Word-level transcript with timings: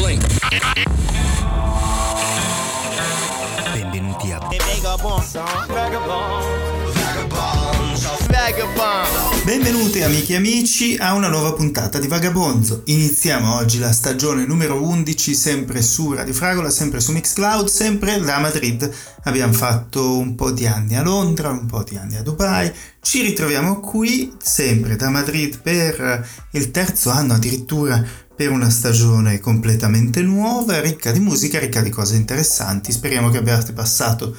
Blink. 0.00 0.24
Benvenuti 3.70 4.32
a 4.32 4.40
Benvenuti 9.44 10.02
amiche 10.02 10.32
e 10.32 10.36
amici 10.36 10.96
a 10.98 11.12
una 11.12 11.28
nuova 11.28 11.52
puntata 11.52 11.98
di 11.98 12.06
Vagabonzo. 12.08 12.82
Iniziamo 12.86 13.56
oggi 13.56 13.78
la 13.78 13.92
stagione 13.92 14.46
numero 14.46 14.82
11 14.82 15.34
sempre 15.34 15.82
su 15.82 16.14
Radio 16.14 16.32
Fragola, 16.32 16.70
sempre 16.70 17.00
su 17.00 17.12
Mixcloud, 17.12 17.68
sempre 17.68 18.20
da 18.20 18.38
Madrid. 18.38 18.90
Abbiamo 19.24 19.52
fatto 19.52 20.16
un 20.16 20.34
po' 20.34 20.50
di 20.50 20.66
anni 20.66 20.96
a 20.96 21.02
Londra, 21.02 21.50
un 21.50 21.66
po' 21.66 21.82
di 21.82 21.96
anni 21.96 22.16
a 22.16 22.22
Dubai. 22.22 22.72
Ci 23.02 23.20
ritroviamo 23.20 23.80
qui 23.80 24.32
sempre 24.42 24.96
da 24.96 25.10
Madrid 25.10 25.60
per 25.60 26.26
il 26.52 26.70
terzo 26.70 27.10
anno 27.10 27.34
addirittura 27.34 28.28
per 28.40 28.50
una 28.50 28.70
stagione 28.70 29.38
completamente 29.38 30.22
nuova, 30.22 30.80
ricca 30.80 31.12
di 31.12 31.20
musica, 31.20 31.58
ricca 31.58 31.82
di 31.82 31.90
cose 31.90 32.16
interessanti. 32.16 32.90
Speriamo 32.90 33.28
che 33.28 33.36
abbiate 33.36 33.74
passato 33.74 34.34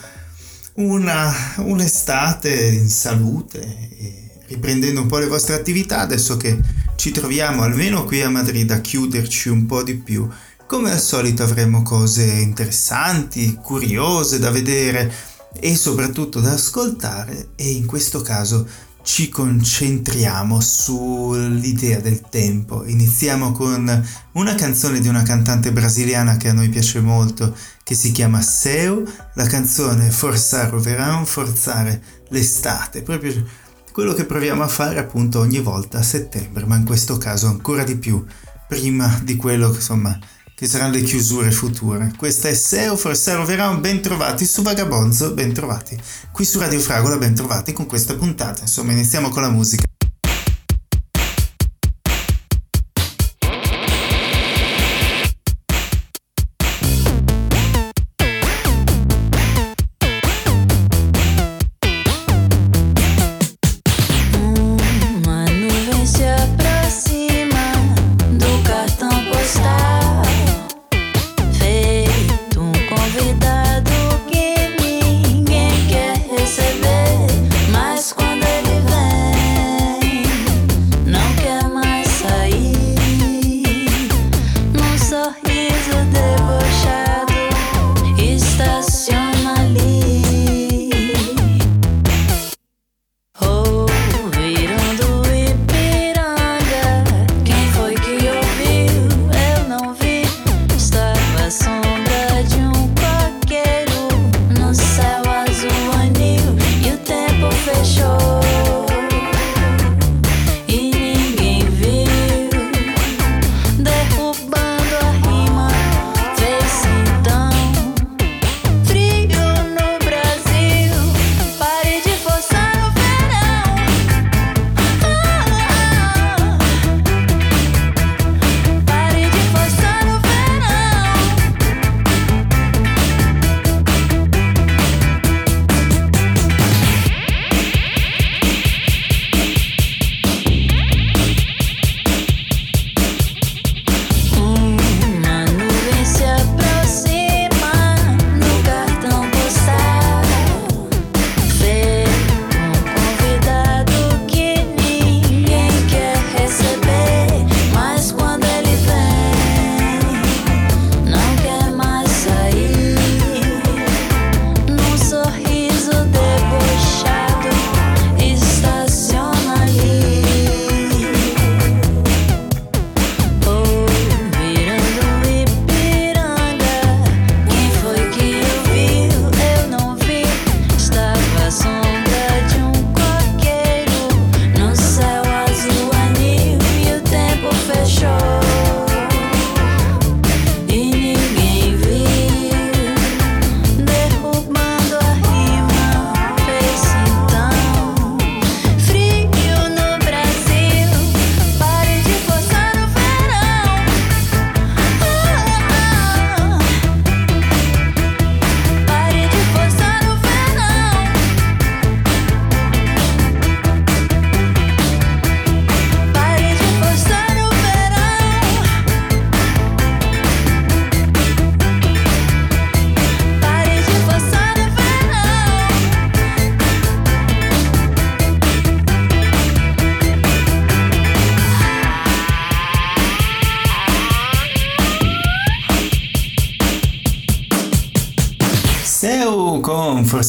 una, 0.77 1.31
un'estate 1.57 2.51
in 2.51 2.89
salute 2.89 4.39
riprendendo 4.47 5.01
un 5.01 5.07
po' 5.07 5.19
le 5.19 5.27
vostre 5.27 5.53
attività 5.53 5.99
adesso 5.99 6.35
che 6.35 6.57
ci 6.95 7.11
troviamo 7.11 7.61
almeno 7.61 8.03
qui 8.03 8.23
a 8.23 8.29
Madrid 8.31 8.71
a 8.71 8.81
chiuderci 8.81 9.49
un 9.49 9.67
po' 9.67 9.83
di 9.83 9.93
più. 9.93 10.27
Come 10.65 10.89
al 10.89 10.99
solito 10.99 11.43
avremo 11.43 11.83
cose 11.83 12.23
interessanti, 12.23 13.53
curiose 13.53 14.39
da 14.39 14.49
vedere 14.49 15.13
e 15.59 15.75
soprattutto 15.75 16.39
da 16.39 16.53
ascoltare 16.53 17.49
e 17.55 17.69
in 17.69 17.85
questo 17.85 18.21
caso 18.21 18.67
ci 19.03 19.29
concentriamo 19.29 20.59
sull'idea 20.59 21.99
del 21.99 22.21
tempo. 22.29 22.85
Iniziamo 22.85 23.51
con 23.51 24.07
una 24.33 24.55
canzone 24.55 24.99
di 24.99 25.07
una 25.07 25.23
cantante 25.23 25.71
brasiliana 25.71 26.37
che 26.37 26.49
a 26.49 26.53
noi 26.53 26.69
piace 26.69 27.01
molto, 27.01 27.55
che 27.83 27.95
si 27.95 28.11
chiama 28.11 28.41
Seu, 28.41 29.03
la 29.35 29.45
canzone 29.47 30.11
Forzar 30.11 30.73
o 30.73 30.79
Verão, 30.79 31.25
forzare 31.25 32.01
l'estate, 32.29 33.01
proprio 33.01 33.45
quello 33.91 34.13
che 34.13 34.25
proviamo 34.25 34.63
a 34.63 34.67
fare 34.67 34.99
appunto 34.99 35.39
ogni 35.39 35.59
volta 35.59 35.99
a 35.99 36.03
settembre, 36.03 36.65
ma 36.65 36.77
in 36.77 36.85
questo 36.85 37.17
caso 37.17 37.47
ancora 37.47 37.83
di 37.83 37.97
più, 37.97 38.23
prima 38.67 39.19
di 39.23 39.35
quello 39.35 39.73
insomma, 39.73 40.17
che 40.61 40.67
saranno 40.67 40.93
le 40.93 41.01
chiusure 41.01 41.49
future. 41.49 42.13
Questa 42.15 42.47
è 42.47 42.53
Seo 42.53 42.95
Forsero 42.95 43.45
Veran, 43.45 43.81
ben 43.81 43.99
trovati 43.99 44.45
su 44.45 44.61
Vagabonzo, 44.61 45.33
ben 45.33 45.53
trovati. 45.53 45.99
Qui 46.31 46.45
su 46.45 46.59
Radio 46.59 46.79
Fragola, 46.79 47.17
ben 47.17 47.33
trovati 47.33 47.73
con 47.73 47.87
questa 47.87 48.13
puntata. 48.13 48.61
Insomma, 48.61 48.91
iniziamo 48.91 49.29
con 49.29 49.41
la 49.41 49.49
musica. 49.49 49.90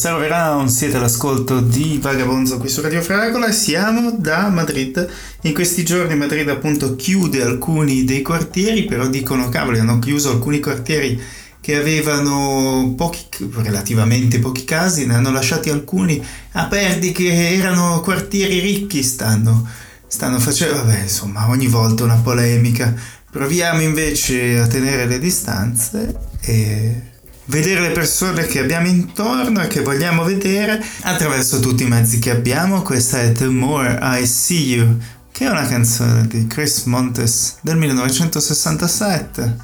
Forse 0.03 0.25
Around, 0.25 0.67
siete 0.67 0.97
all'ascolto 0.97 1.61
di 1.61 1.97
Vagabonzo 2.01 2.57
qui 2.57 2.67
su 2.67 2.81
Radio 2.81 3.01
Fragola 3.01 3.47
e 3.47 3.53
siamo 3.53 4.11
da 4.11 4.49
Madrid. 4.49 5.09
In 5.43 5.53
questi 5.53 5.85
giorni 5.85 6.17
Madrid 6.17 6.49
appunto 6.49 6.97
chiude 6.97 7.41
alcuni 7.41 8.03
dei 8.03 8.21
quartieri, 8.21 8.83
però 8.83 9.07
dicono 9.07 9.47
cavoli 9.47 9.79
hanno 9.79 9.99
chiuso 9.99 10.31
alcuni 10.31 10.59
quartieri 10.59 11.17
che 11.61 11.77
avevano 11.77 12.93
pochi, 12.97 13.27
relativamente 13.53 14.39
pochi 14.39 14.65
casi, 14.65 15.05
ne 15.05 15.15
hanno 15.15 15.31
lasciati 15.31 15.69
alcuni 15.69 16.21
aperti 16.51 17.13
che 17.13 17.53
erano 17.53 18.01
quartieri 18.01 18.59
ricchi, 18.59 19.03
stanno, 19.03 19.65
stanno 20.05 20.37
facendo, 20.39 20.83
vabbè 20.83 21.03
insomma 21.03 21.47
ogni 21.47 21.67
volta 21.67 22.03
una 22.03 22.17
polemica 22.17 22.93
Proviamo 23.31 23.81
invece 23.81 24.59
a 24.59 24.67
tenere 24.67 25.07
le 25.07 25.17
distanze 25.17 26.13
e 26.41 27.12
vedere 27.45 27.81
le 27.81 27.91
persone 27.91 28.45
che 28.45 28.59
abbiamo 28.59 28.87
intorno 28.87 29.61
e 29.61 29.67
che 29.67 29.81
vogliamo 29.81 30.23
vedere 30.23 30.83
attraverso 31.01 31.59
tutti 31.59 31.83
i 31.83 31.87
mezzi 31.87 32.19
che 32.19 32.31
abbiamo. 32.31 32.81
Questa 32.81 33.21
è 33.21 33.31
The 33.31 33.47
More 33.47 33.99
I 34.01 34.25
See 34.25 34.75
You, 34.75 34.97
che 35.31 35.45
è 35.45 35.49
una 35.49 35.67
canzone 35.67 36.27
di 36.27 36.47
Chris 36.47 36.83
Montes 36.83 37.57
del 37.61 37.77
1967, 37.77 39.57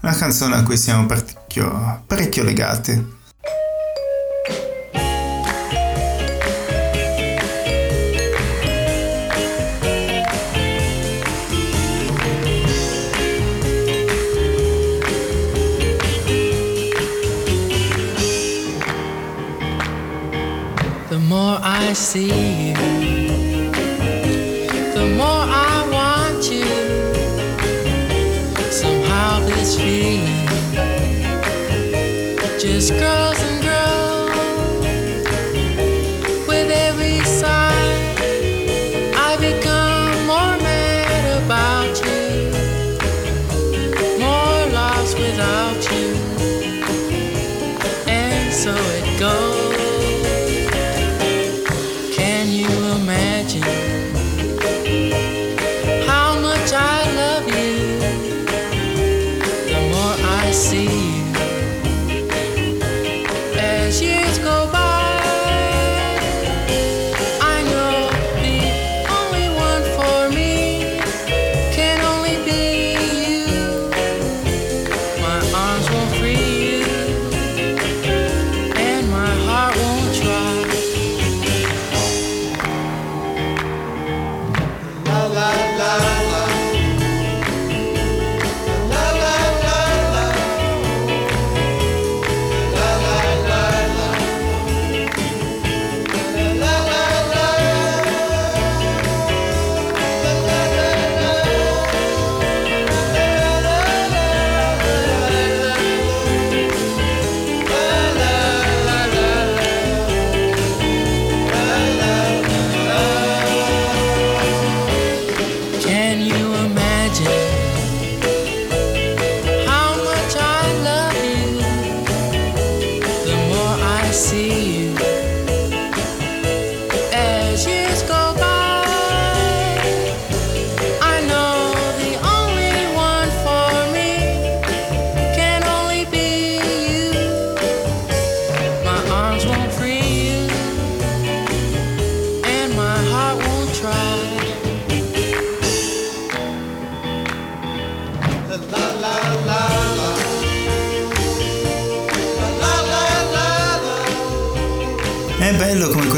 una 0.00 0.14
canzone 0.14 0.56
a 0.56 0.62
cui 0.62 0.76
siamo 0.76 1.06
parecchio, 1.06 2.02
parecchio 2.06 2.44
legati. 2.44 3.16
I 21.88 21.94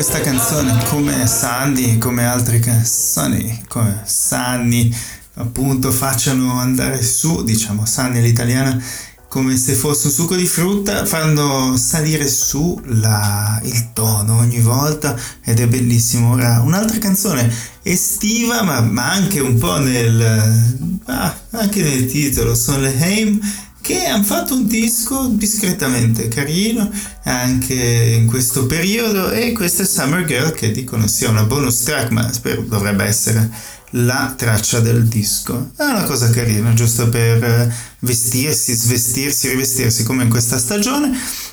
questa 0.01 0.23
canzone, 0.23 0.83
come 0.89 1.27
Sandy, 1.27 1.99
come 1.99 2.25
altre 2.25 2.59
canzoni, 2.59 3.65
come 3.69 4.01
Sanni, 4.05 4.93
appunto, 5.35 5.93
facciano 5.93 6.59
andare 6.59 7.01
su, 7.03 7.45
diciamo 7.45 7.85
Sanni 7.85 8.23
l'italiana, 8.23 8.83
come 9.29 9.57
se 9.57 9.75
fosse 9.75 10.09
un 10.09 10.13
succo 10.15 10.35
di 10.35 10.47
frutta, 10.47 11.05
fanno 11.05 11.77
salire 11.77 12.27
su 12.27 12.81
la, 12.87 13.61
il 13.63 13.93
tono 13.93 14.39
ogni 14.39 14.61
volta 14.61 15.15
ed 15.45 15.61
è 15.61 15.69
bellissimo. 15.69 16.33
Ora, 16.33 16.61
un'altra 16.61 16.99
canzone 16.99 17.53
estiva, 17.83 18.63
ma, 18.63 18.81
ma 18.81 19.13
anche 19.13 19.39
un 19.39 19.59
po' 19.59 19.79
nel, 19.79 20.99
ah, 21.05 21.39
anche 21.51 21.83
nel 21.83 22.07
titolo, 22.07 22.55
sono 22.55 22.81
le 22.81 22.95
Haim 22.99 23.41
che 23.81 24.05
hanno 24.07 24.25
fatto 24.25 24.55
un 24.55 24.67
disco 24.67 25.27
discretamente 25.29 26.29
carino 26.29 26.91
anche 27.25 27.75
in 27.75 28.27
questo 28.27 28.67
periodo 28.67 29.31
e 29.31 29.53
questa 29.53 29.83
è 29.83 29.87
Summer 29.87 30.25
Girl 30.25 30.53
che 30.53 30.71
dicono 30.71 31.07
sia 31.07 31.31
una 31.31 31.45
bonus 31.45 31.83
track 31.83 32.11
ma 32.11 32.33
spero 32.33 32.63
dovrebbe 32.63 33.05
essere 33.05 33.51
la 33.95 34.33
traccia 34.37 34.81
del 34.81 35.07
disco. 35.07 35.71
È 35.77 35.83
una 35.83 36.05
cosa 36.05 36.31
carina 36.31 36.73
giusto 36.75 37.09
per 37.09 37.75
vestirsi, 38.01 38.75
svestirsi, 38.75 39.49
rivestirsi 39.49 40.05
come 40.05 40.25
in 40.25 40.31
questa 40.31 40.59
stagione. 40.59 41.11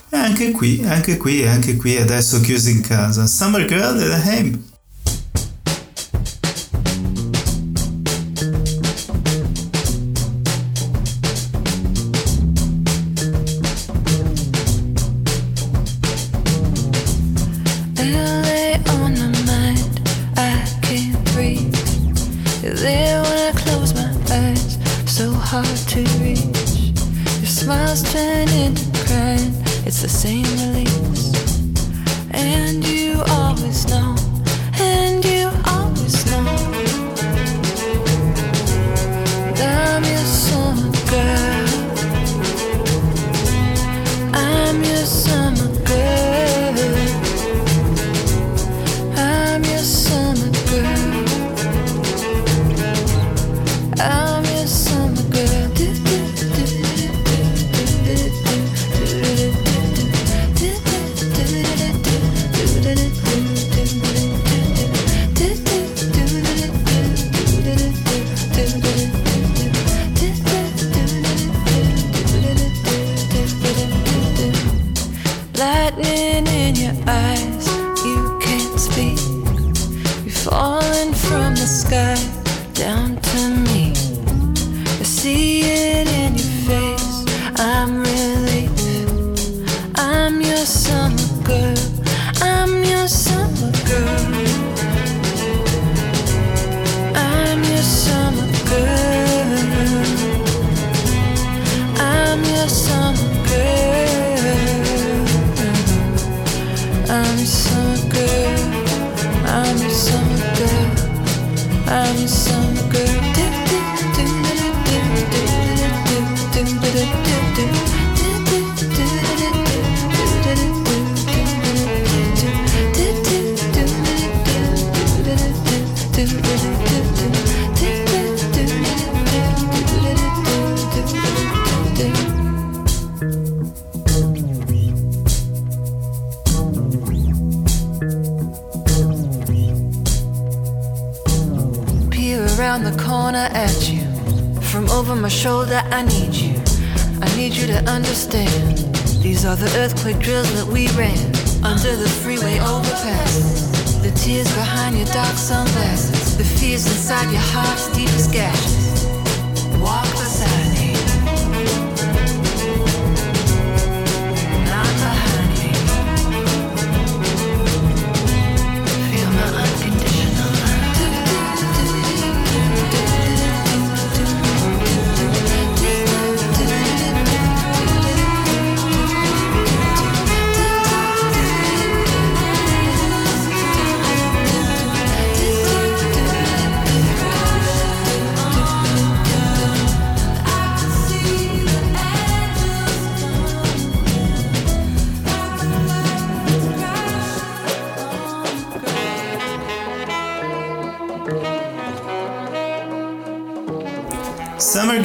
E 0.10 0.18
anche 0.18 0.52
qui, 0.52 0.84
anche 0.86 1.18
qui, 1.18 1.46
anche 1.46 1.76
qui 1.76 1.98
adesso 1.98 2.40
chiusi 2.40 2.72
in 2.72 2.82
casa. 2.82 3.26
Summer 3.26 3.66
Girl 3.66 3.98
The 3.98 4.30
Haim 4.30 4.64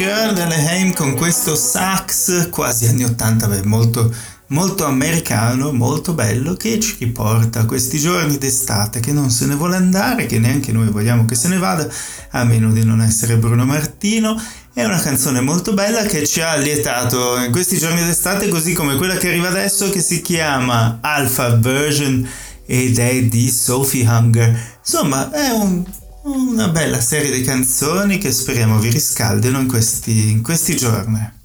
Girl 0.03 0.33
delle 0.33 0.57
Haim 0.57 0.93
con 0.93 1.15
questo 1.15 1.55
sax 1.55 2.51
quasi 2.51 2.89
anni 2.89 3.05
80, 3.05 3.47
beh, 3.47 3.63
molto, 3.63 4.13
molto 4.49 4.85
americano, 4.85 5.71
molto 5.71 6.13
bello, 6.13 6.55
che 6.55 6.81
ci 6.81 7.07
porta 7.07 7.67
questi 7.67 8.01
giorni 8.01 8.37
d'estate 8.37 8.99
che 8.99 9.13
non 9.13 9.31
se 9.31 9.47
ne 9.47 9.55
vuole 9.55 9.77
andare, 9.77 10.27
che 10.27 10.41
neanche 10.41 10.73
noi 10.73 10.89
vogliamo 10.89 11.25
che 11.25 11.37
se 11.37 11.47
ne 11.47 11.57
vada, 11.57 11.87
a 12.31 12.43
meno 12.43 12.73
di 12.73 12.85
non 12.85 13.01
essere 13.01 13.37
Bruno 13.37 13.65
Martino. 13.65 14.43
È 14.75 14.83
una 14.83 14.99
canzone 14.99 15.41
molto 15.41 15.73
bella 15.73 16.03
che 16.03 16.27
ci 16.27 16.41
ha 16.41 16.57
lietato 16.57 17.39
in 17.39 17.53
questi 17.53 17.79
giorni 17.79 18.05
d'estate, 18.05 18.49
così 18.49 18.73
come 18.73 18.97
quella 18.97 19.15
che 19.15 19.29
arriva 19.29 19.51
adesso, 19.51 19.89
che 19.89 20.03
si 20.03 20.21
chiama 20.21 20.99
Alpha 21.01 21.55
Version 21.55 22.29
ed 22.67 22.99
è 22.99 23.23
di 23.23 23.49
Sophie 23.49 24.05
Hunger. 24.05 24.79
Insomma, 24.81 25.31
è 25.31 25.51
un 25.51 25.85
una 26.25 26.69
bella 26.69 27.01
serie 27.01 27.33
di 27.33 27.43
canzoni 27.43 28.19
che 28.19 28.31
speriamo 28.31 28.79
vi 28.79 28.91
riscaldino 28.91 29.59
in 29.59 29.67
questi, 29.67 30.31
in 30.31 30.43
questi 30.43 30.77
giorni. 30.77 31.41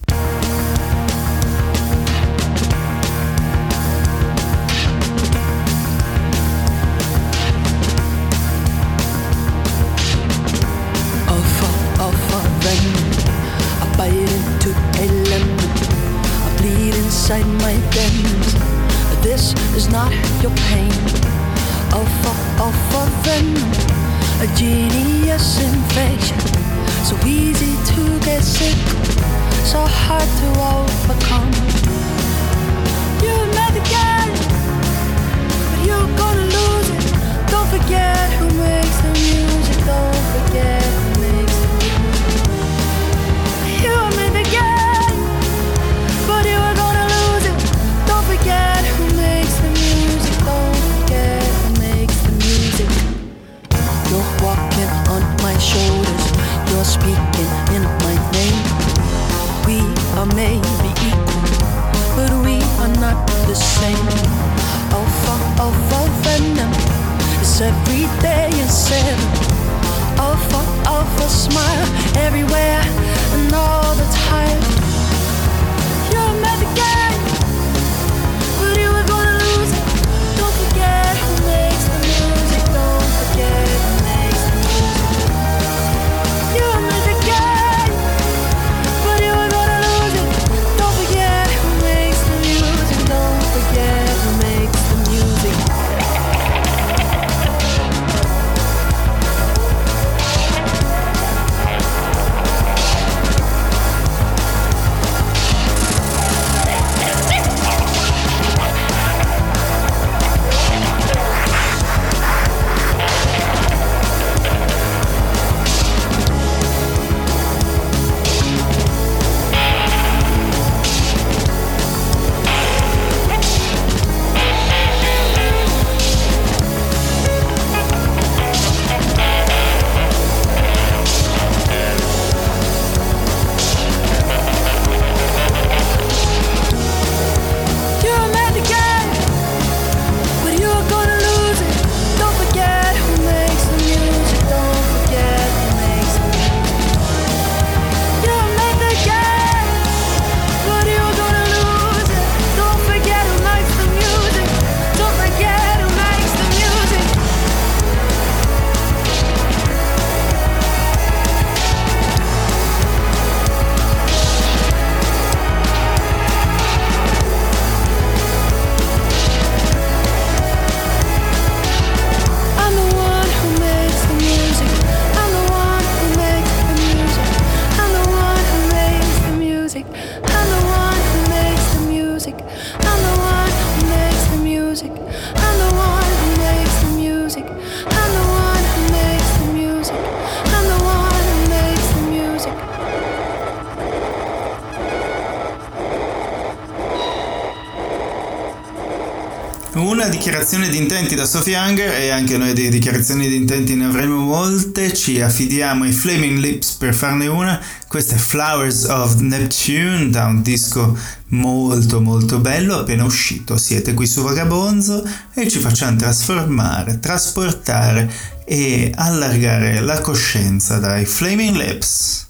Una 199.78 200.08
dichiarazione 200.08 200.70
di 200.70 200.78
intenti 200.78 201.14
da 201.14 201.28
Sophie 201.28 201.54
Younger 201.54 201.94
e 201.94 202.10
anche 202.10 202.36
noi 202.38 202.54
di 202.54 202.68
dichiarazioni 202.68 203.28
di 203.28 203.36
intenti 203.36 203.76
ne 203.76 203.86
avremo 203.86 204.18
molte, 204.18 204.92
ci 204.92 205.22
affidiamo 205.22 205.84
ai 205.84 205.92
Flaming 205.92 206.40
Lips 206.40 206.72
per 206.74 206.96
farne 206.96 207.28
una, 207.28 207.62
questa 207.88 208.16
è 208.16 208.18
Flowers 208.18 208.86
of 208.86 209.20
Neptune 209.20 210.10
da 210.10 210.26
un 210.26 210.42
disco 210.42 210.98
molto 211.28 212.02
molto 212.02 212.40
bello. 212.40 212.80
Appena 212.80 213.04
uscito, 213.04 213.58
siete 213.58 213.94
qui 213.94 214.08
su 214.08 214.24
Vagabonzo 214.24 215.08
e 215.36 215.48
ci 215.48 215.60
facciamo 215.60 215.96
trasformare, 215.96 217.00
trasportare 217.00 218.12
e 218.46 218.92
allargare 218.96 219.80
la 219.82 220.02
coscienza 220.02 220.80
dai 220.80 221.06
Flaming 221.06 221.56
Lips. 221.56 222.28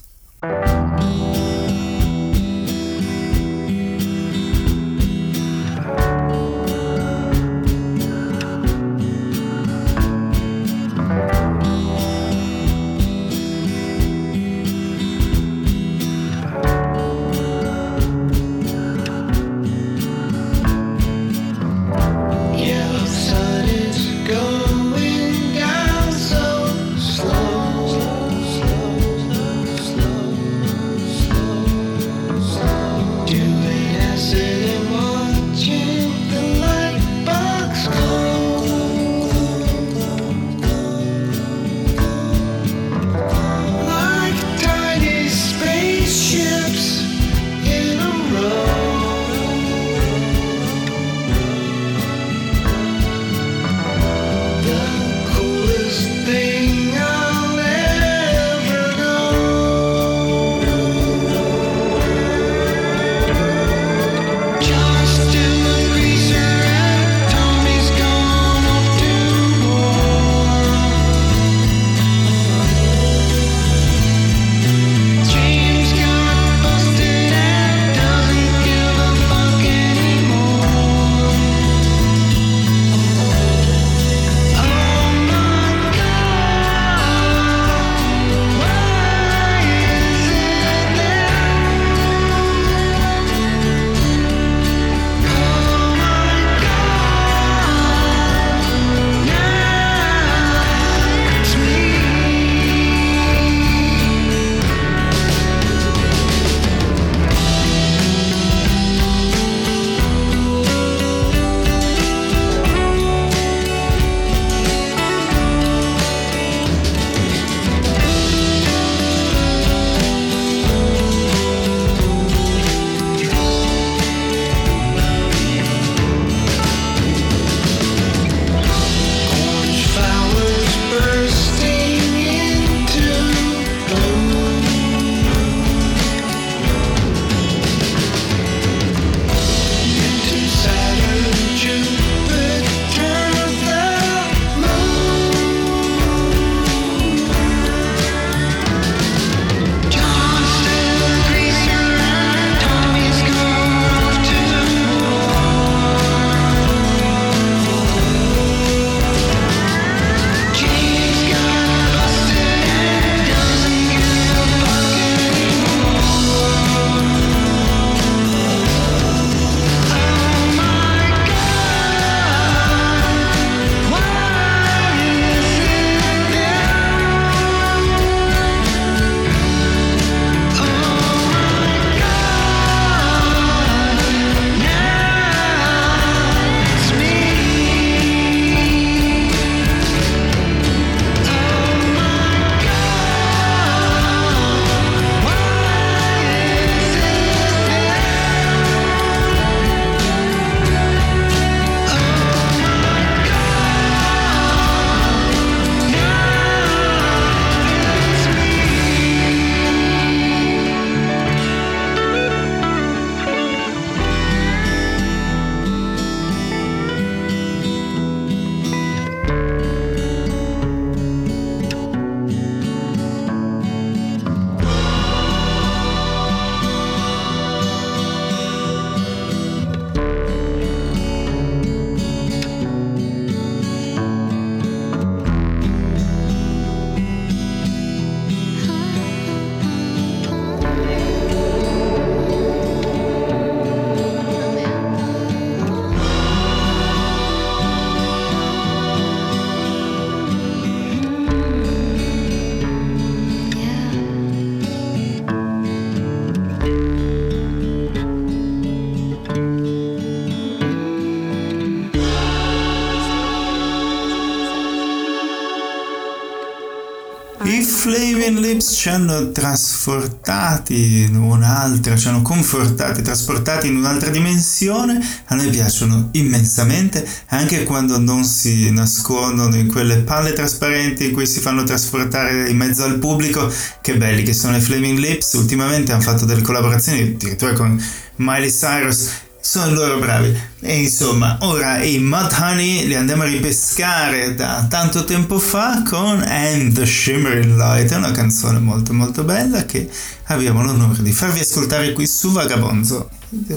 Ci 268.78 268.90
hanno 268.90 269.32
trasportati 269.32 271.00
in 271.02 271.16
un'altra, 271.16 271.96
ci 271.96 272.06
hanno 272.06 272.22
confortati, 272.22 273.02
trasportati 273.02 273.66
in 273.66 273.74
un'altra 273.74 274.08
dimensione. 274.08 275.04
A 275.24 275.34
noi 275.34 275.48
piacciono 275.48 276.10
immensamente, 276.12 277.04
anche 277.30 277.64
quando 277.64 277.98
non 277.98 278.22
si 278.22 278.70
nascondono 278.70 279.56
in 279.56 279.66
quelle 279.66 279.96
palle 280.02 280.32
trasparenti 280.32 281.06
in 281.06 281.12
cui 281.12 281.26
si 281.26 281.40
fanno 281.40 281.64
trasportare 281.64 282.48
in 282.48 282.56
mezzo 282.56 282.84
al 282.84 283.00
pubblico. 283.00 283.52
Che 283.80 283.96
belli 283.96 284.22
che 284.22 284.32
sono 284.32 284.56
i 284.56 284.60
Flaming 284.60 284.98
Lips. 284.98 285.32
Ultimamente 285.32 285.90
hanno 285.90 286.02
fatto 286.02 286.24
delle 286.24 286.42
collaborazioni 286.42 287.00
addirittura 287.00 287.54
con 287.54 287.84
Miley 288.14 288.52
Cyrus 288.52 289.10
sono 289.40 289.72
loro 289.72 289.98
bravi. 289.98 290.36
E 290.60 290.82
insomma, 290.82 291.38
ora 291.42 291.82
i 291.82 291.98
Mudhoney 291.98 292.86
li 292.86 292.94
andiamo 292.94 293.22
a 293.22 293.26
ripescare 293.26 294.34
da 294.34 294.66
tanto 294.68 295.04
tempo 295.04 295.38
fa 295.38 295.82
con 295.82 296.22
And 296.26 296.72
the 296.74 296.84
Shimmering 296.84 297.56
Light, 297.56 297.92
è 297.92 297.96
una 297.96 298.10
canzone 298.10 298.58
molto 298.58 298.92
molto 298.92 299.24
bella 299.24 299.64
che 299.64 299.88
abbiamo 300.26 300.62
l'onore 300.62 301.02
di 301.02 301.12
farvi 301.12 301.40
ascoltare 301.40 301.92
qui 301.92 302.06
su 302.06 302.30
Vagabonzo, 302.32 303.08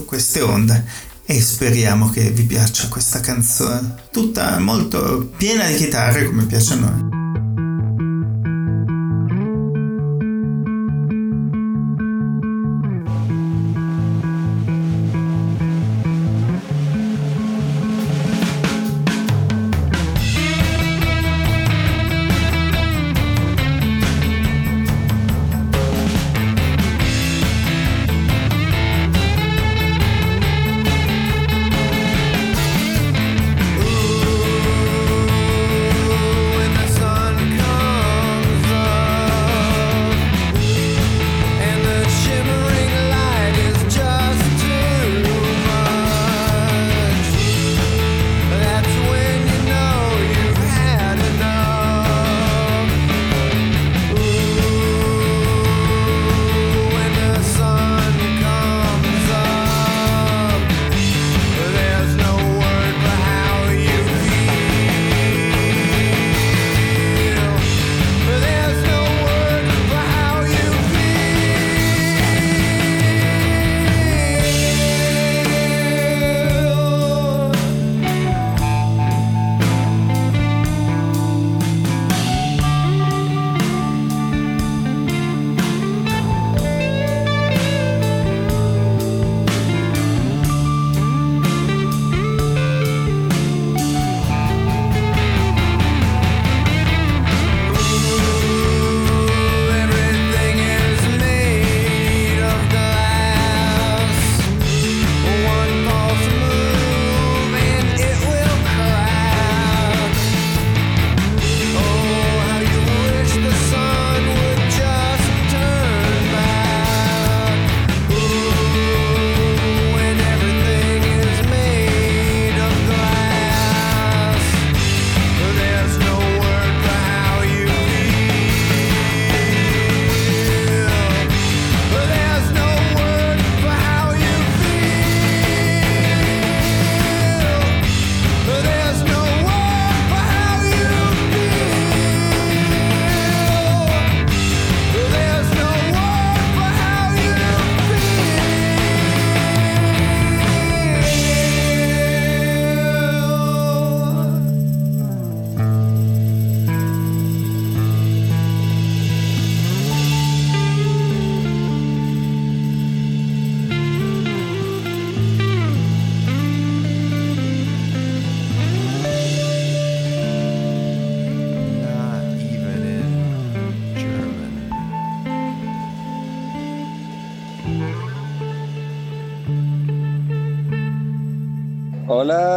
queste 0.06 0.42
onde. 0.42 1.10
E 1.26 1.40
speriamo 1.40 2.10
che 2.10 2.30
vi 2.32 2.44
piaccia 2.44 2.88
questa 2.90 3.22
canzone, 3.22 3.96
tutta 4.12 4.60
molto 4.60 5.32
piena 5.38 5.66
di 5.66 5.76
chitarre 5.76 6.26
come 6.26 6.46
piace 6.46 6.74
a 6.74 6.76
noi. 6.76 7.21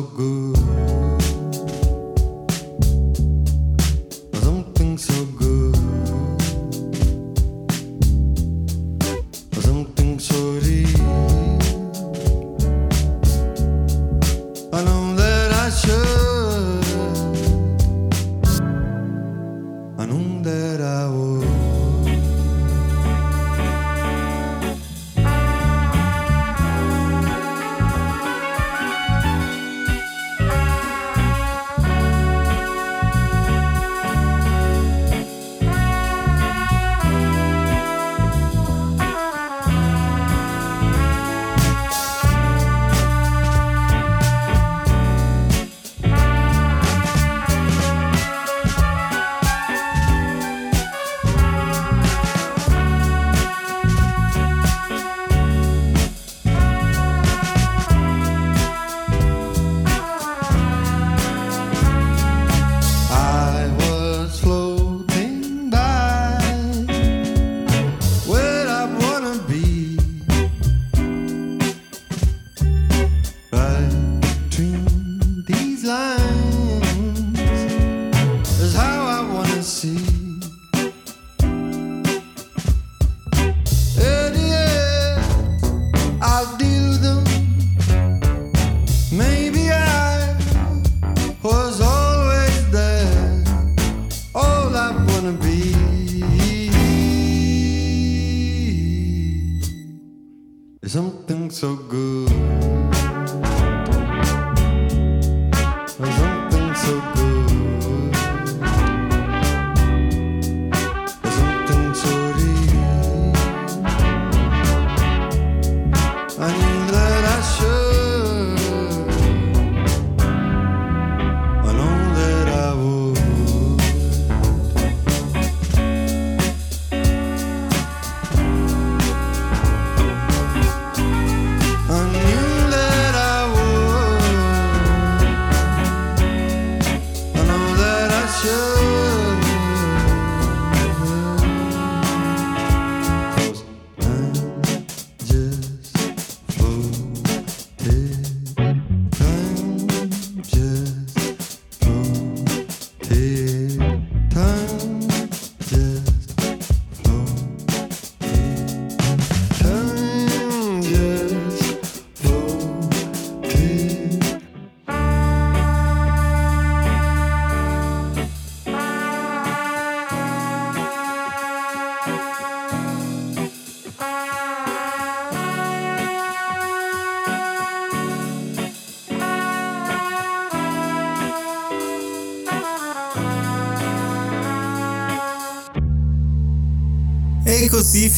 so 0.00 0.06
good. 0.16 1.19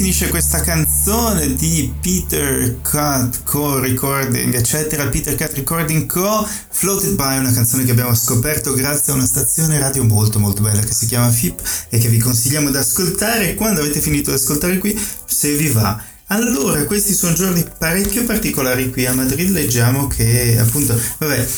Finisce 0.02 0.30
questa 0.30 0.60
canzone 0.62 1.54
di 1.54 1.94
Peter 2.00 2.80
Cut 2.82 3.44
Co. 3.44 3.78
Recording, 3.78 4.52
eccetera. 4.52 5.06
Peter 5.06 5.36
Cut 5.36 5.52
Recording 5.52 6.06
Co. 6.06 6.44
Floated 6.70 7.14
by, 7.14 7.38
una 7.38 7.52
canzone 7.52 7.84
che 7.84 7.92
abbiamo 7.92 8.12
scoperto 8.12 8.72
grazie 8.72 9.12
a 9.12 9.14
una 9.16 9.26
stazione 9.26 9.78
radio 9.78 10.02
molto 10.02 10.40
molto 10.40 10.60
bella 10.60 10.80
che 10.80 10.92
si 10.92 11.06
chiama 11.06 11.30
FIP 11.30 11.62
e 11.88 11.98
che 11.98 12.08
vi 12.08 12.18
consigliamo 12.18 12.72
di 12.72 12.78
ascoltare 12.78 13.54
quando 13.54 13.78
avete 13.78 14.00
finito 14.00 14.30
di 14.30 14.36
ascoltare 14.38 14.78
qui, 14.78 15.00
se 15.24 15.54
vi 15.54 15.68
va. 15.68 16.02
Allora, 16.26 16.84
questi 16.84 17.14
sono 17.14 17.34
giorni 17.34 17.64
parecchio 17.78 18.24
particolari 18.24 18.90
qui 18.90 19.06
a 19.06 19.14
Madrid. 19.14 19.50
Leggiamo 19.50 20.08
che, 20.08 20.58
appunto, 20.58 21.00
vabbè, 21.18 21.48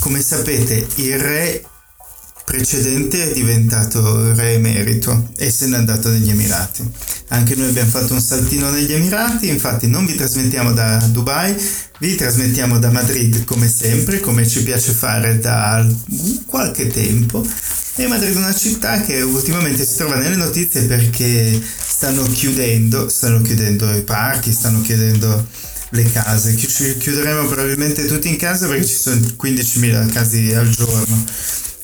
come 0.00 0.20
sapete, 0.20 0.86
il 0.96 1.18
re 1.18 1.64
precedente 2.44 3.30
è 3.30 3.32
diventato 3.32 4.32
re 4.34 4.52
emerito 4.52 5.30
e 5.36 5.50
se 5.50 5.66
n'è 5.66 5.76
andato 5.76 6.10
negli 6.10 6.30
Emirati. 6.30 6.88
Anche 7.28 7.54
noi 7.56 7.68
abbiamo 7.68 7.90
fatto 7.90 8.12
un 8.12 8.20
saltino 8.20 8.70
negli 8.70 8.92
Emirati, 8.92 9.48
infatti 9.48 9.88
non 9.88 10.04
vi 10.04 10.14
trasmettiamo 10.14 10.72
da 10.72 10.98
Dubai, 11.10 11.56
vi 11.98 12.14
trasmettiamo 12.14 12.78
da 12.78 12.90
Madrid 12.90 13.44
come 13.44 13.68
sempre, 13.68 14.20
come 14.20 14.46
ci 14.46 14.62
piace 14.62 14.92
fare 14.92 15.38
da 15.40 15.86
qualche 16.46 16.88
tempo. 16.88 17.44
E 17.96 18.06
Madrid 18.06 18.34
è 18.34 18.38
una 18.38 18.54
città 18.54 19.00
che 19.00 19.22
ultimamente 19.22 19.86
si 19.86 19.96
trova 19.96 20.16
nelle 20.16 20.36
notizie 20.36 20.82
perché 20.82 21.60
stanno 21.86 22.22
chiudendo, 22.24 23.08
stanno 23.08 23.40
chiudendo 23.40 23.90
i 23.94 24.02
parchi, 24.02 24.52
stanno 24.52 24.80
chiudendo 24.80 25.46
le 25.90 26.10
case. 26.10 26.56
Ci 26.56 26.96
chiuderemo 26.98 27.46
probabilmente 27.46 28.06
tutti 28.06 28.28
in 28.28 28.36
casa 28.36 28.66
perché 28.66 28.84
ci 28.84 28.96
sono 28.96 29.16
15.000 29.16 30.12
casi 30.12 30.52
al 30.52 30.68
giorno 30.68 31.24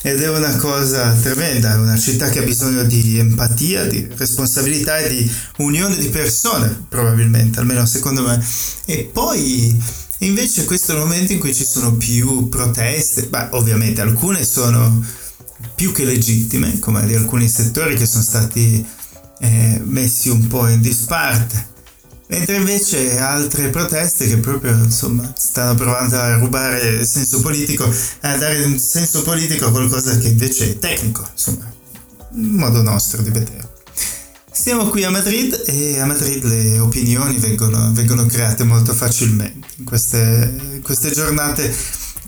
ed 0.03 0.23
è 0.23 0.29
una 0.29 0.57
cosa 0.57 1.13
tremenda, 1.13 1.75
è 1.75 1.79
una 1.79 1.99
città 1.99 2.31
che 2.31 2.39
ha 2.39 2.43
bisogno 2.43 2.85
di 2.85 3.19
empatia, 3.19 3.85
di 3.85 4.09
responsabilità 4.17 4.99
e 4.99 5.09
di 5.11 5.33
unione 5.59 5.97
di 5.97 6.09
persone, 6.09 6.87
probabilmente, 6.89 7.59
almeno 7.59 7.85
secondo 7.85 8.23
me. 8.23 8.43
E 8.87 9.11
poi 9.13 9.79
invece 10.21 10.65
questo 10.65 10.93
è 10.93 10.95
il 10.95 11.01
momento 11.01 11.33
in 11.33 11.39
cui 11.39 11.55
ci 11.55 11.65
sono 11.65 11.97
più 11.97 12.49
proteste, 12.49 13.27
beh, 13.27 13.49
ovviamente 13.51 14.01
alcune 14.01 14.45
sono 14.45 15.05
più 15.75 15.93
che 15.93 16.05
legittime, 16.05 16.79
come 16.79 17.07
di 17.07 17.15
alcuni 17.15 17.49
settori 17.49 17.97
che 17.97 18.07
sono 18.07 18.23
stati 18.23 18.85
eh, 19.41 19.83
messi 19.85 20.31
un 20.31 20.47
po' 20.47 20.67
in 20.67 20.81
disparte 20.81 21.69
Mentre 22.31 22.57
invece 22.57 23.19
altre 23.19 23.71
proteste 23.71 24.29
che 24.29 24.38
proprio 24.38 24.73
insomma 24.75 25.33
stanno 25.37 25.75
provando 25.75 26.16
a 26.16 26.37
rubare 26.37 27.05
senso 27.05 27.40
politico, 27.40 27.93
a 28.21 28.37
dare 28.37 28.62
un 28.62 28.79
senso 28.79 29.23
politico 29.23 29.66
a 29.66 29.71
qualcosa 29.73 30.16
che 30.16 30.29
invece 30.29 30.71
è 30.71 30.79
tecnico, 30.79 31.29
insomma, 31.33 31.69
un 32.35 32.51
modo 32.51 32.83
nostro 32.83 33.21
di 33.23 33.31
vedere. 33.31 33.69
Siamo 34.53 34.88
qui 34.90 35.03
a 35.03 35.11
Madrid 35.11 35.61
e 35.66 35.99
a 35.99 36.07
Madrid 36.07 36.45
le 36.45 36.79
opinioni 36.79 37.37
vengono, 37.38 37.90
vengono 37.93 38.25
create 38.27 38.62
molto 38.62 38.95
facilmente 38.95 39.66
in 39.79 39.85
queste, 39.85 40.81
queste 40.85 41.11
giornate 41.11 41.75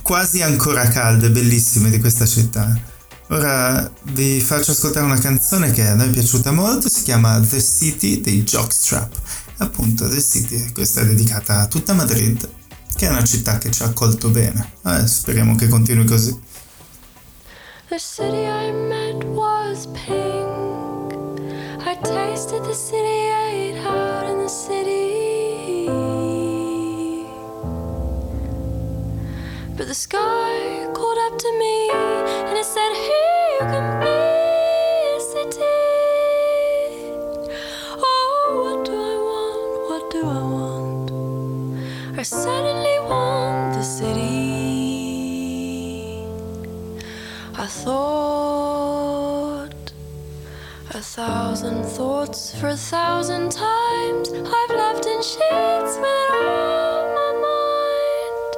quasi 0.02 0.42
ancora 0.42 0.88
calde, 0.88 1.30
bellissime 1.30 1.90
di 1.90 2.00
questa 2.00 2.26
città. 2.26 2.76
Ora 3.28 3.90
vi 4.12 4.40
faccio 4.40 4.72
ascoltare 4.72 5.06
una 5.06 5.18
canzone 5.18 5.70
che 5.70 5.86
a 5.86 5.94
noi 5.94 6.08
è 6.08 6.10
piaciuta 6.10 6.50
molto, 6.50 6.88
si 6.88 7.02
chiama 7.02 7.40
The 7.40 7.62
City 7.62 8.20
dei 8.20 8.42
Jockstrap 8.42 9.41
appunto 9.62 10.08
The 10.08 10.20
City, 10.20 10.72
questa 10.72 11.00
è 11.00 11.06
dedicata 11.06 11.60
a 11.60 11.66
tutta 11.66 11.92
Madrid, 11.94 12.48
che 12.96 13.06
è 13.06 13.10
una 13.10 13.24
città 13.24 13.58
che 13.58 13.70
ci 13.70 13.82
ha 13.82 13.86
accolto 13.86 14.28
bene. 14.28 14.72
Eh, 14.84 15.06
speriamo 15.06 15.54
che 15.54 15.68
continui 15.68 16.04
così. 16.04 16.38
The 17.88 17.98
city 17.98 18.46
I 18.46 18.72
met 18.72 19.22
was 19.24 19.86
pink. 19.92 21.12
I 21.84 21.94
tasted 22.02 22.62
the 22.62 22.74
city, 22.74 23.28
ate 23.28 23.78
out 23.84 24.30
in 24.30 24.38
the 24.38 24.48
city. 24.48 25.88
But 29.76 29.88
the 29.88 29.94
sky 29.94 30.86
called 30.94 31.18
up 31.18 31.38
to 31.38 31.52
me 31.58 31.90
and 32.48 32.56
it 32.56 32.64
said, 32.64 32.92
Here 32.94 33.58
you 33.60 33.66
can 33.66 34.00
be 34.00 34.21
I 42.22 42.24
suddenly 42.24 42.98
want 43.10 43.74
the 43.74 43.82
city. 43.82 44.22
I 47.56 47.66
thought 47.66 49.74
a 50.90 51.00
thousand 51.00 51.82
thoughts 51.82 52.54
for 52.60 52.68
a 52.68 52.76
thousand 52.76 53.50
times. 53.50 54.30
I've 54.30 54.70
loved 54.70 55.06
in 55.06 55.20
sheets 55.20 55.96
with 56.02 56.22
it 56.22 56.30
on 56.30 57.14
my 57.18 57.32
mind. 57.50 58.52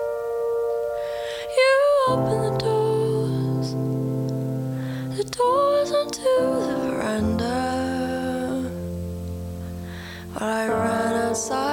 You 1.59 1.74
open 2.09 2.38
the 2.44 2.55
doors, 2.68 3.68
the 5.16 5.24
doors 5.38 5.90
onto 5.90 6.35
the 6.66 6.77
veranda. 6.85 7.62
While 10.35 10.50
I 10.50 10.53
ran 10.68 11.14
outside 11.29 11.63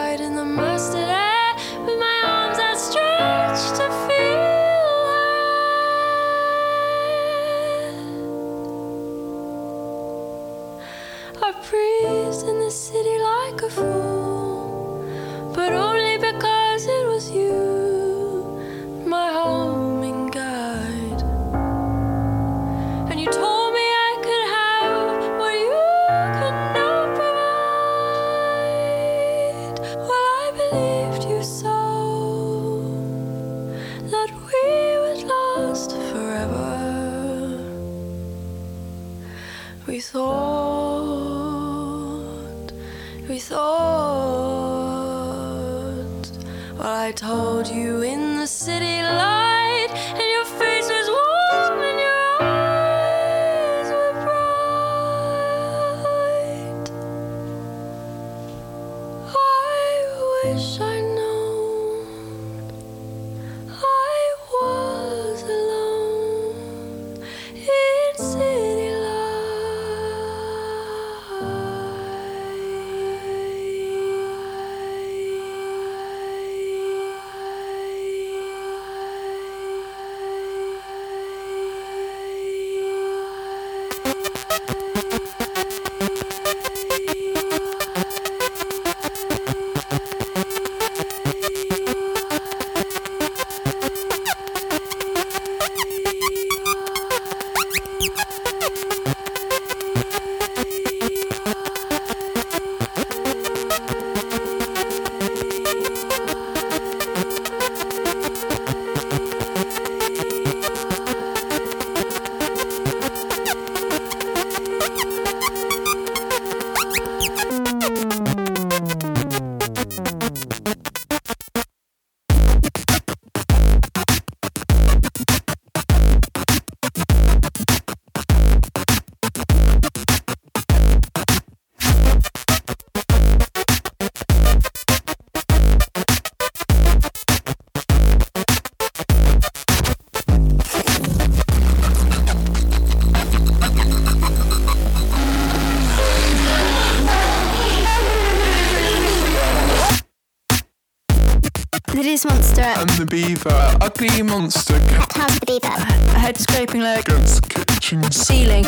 beaver, 154.01 154.13
ugly 154.13 154.23
monster 154.23 154.73
How's 155.13 155.39
the 155.39 155.45
beaver? 155.45 155.67
A 155.67 156.19
head 156.19 156.37
scraping 156.37 156.81
leg, 156.81 157.07
against 157.07 157.47
kitchen 157.49 158.11
ceiling, 158.11 158.63